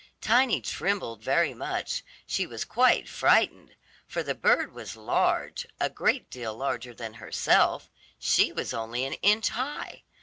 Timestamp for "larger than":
6.57-7.13